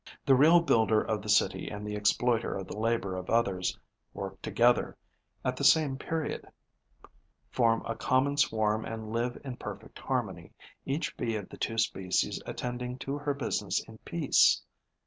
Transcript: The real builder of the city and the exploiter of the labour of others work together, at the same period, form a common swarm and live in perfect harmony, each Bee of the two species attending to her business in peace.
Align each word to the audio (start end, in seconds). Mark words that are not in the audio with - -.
The 0.25 0.33
real 0.33 0.61
builder 0.61 0.99
of 0.99 1.21
the 1.21 1.29
city 1.29 1.69
and 1.69 1.85
the 1.85 1.95
exploiter 1.95 2.55
of 2.57 2.65
the 2.67 2.75
labour 2.75 3.15
of 3.15 3.29
others 3.29 3.77
work 4.15 4.41
together, 4.41 4.97
at 5.45 5.55
the 5.55 5.63
same 5.63 5.95
period, 5.95 6.43
form 7.51 7.83
a 7.85 7.95
common 7.95 8.35
swarm 8.37 8.83
and 8.83 9.11
live 9.11 9.39
in 9.45 9.57
perfect 9.57 9.99
harmony, 9.99 10.53
each 10.87 11.15
Bee 11.17 11.35
of 11.35 11.49
the 11.49 11.57
two 11.57 11.77
species 11.77 12.41
attending 12.47 12.97
to 12.97 13.19
her 13.19 13.35
business 13.35 13.79
in 13.83 13.99
peace. 13.99 14.63